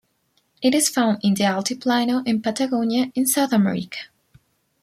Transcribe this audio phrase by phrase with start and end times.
[0.63, 3.99] It is found in the Altiplano and Patagonia in South America.